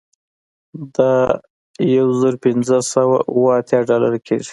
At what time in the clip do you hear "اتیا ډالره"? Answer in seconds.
3.59-4.19